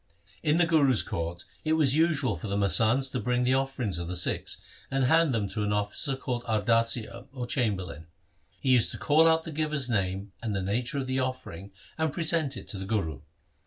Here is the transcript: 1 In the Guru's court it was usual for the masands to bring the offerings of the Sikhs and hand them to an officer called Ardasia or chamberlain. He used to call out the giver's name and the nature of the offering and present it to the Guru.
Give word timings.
1 0.41 0.53
In 0.53 0.57
the 0.57 0.65
Guru's 0.65 1.03
court 1.03 1.45
it 1.63 1.73
was 1.73 1.95
usual 1.95 2.35
for 2.35 2.47
the 2.47 2.57
masands 2.57 3.11
to 3.11 3.19
bring 3.19 3.43
the 3.43 3.53
offerings 3.53 3.99
of 3.99 4.07
the 4.07 4.15
Sikhs 4.15 4.59
and 4.89 5.03
hand 5.03 5.31
them 5.31 5.47
to 5.49 5.61
an 5.61 5.71
officer 5.71 6.15
called 6.15 6.43
Ardasia 6.45 7.27
or 7.31 7.45
chamberlain. 7.45 8.07
He 8.59 8.69
used 8.71 8.89
to 8.93 8.97
call 8.97 9.27
out 9.27 9.43
the 9.43 9.51
giver's 9.51 9.91
name 9.91 10.31
and 10.41 10.55
the 10.55 10.63
nature 10.63 10.97
of 10.97 11.05
the 11.05 11.19
offering 11.19 11.71
and 11.99 12.11
present 12.11 12.57
it 12.57 12.67
to 12.69 12.79
the 12.79 12.85
Guru. 12.85 13.19